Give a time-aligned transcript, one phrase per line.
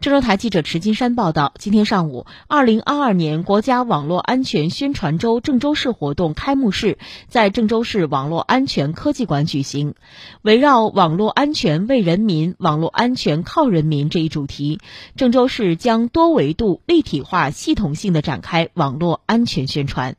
[0.00, 6.96] 郑州台记者池金山报道今天上午二零二二年国家网络安全宣传周郑州市活动开幕式
[7.28, 9.94] 在郑州市网络安全科技馆举行。
[10.40, 14.80] 围绕网络安全为人民网络安全靠人民这一主题
[15.16, 20.16] 郑州市将多维度立体化系统性的展开网络安全宣传。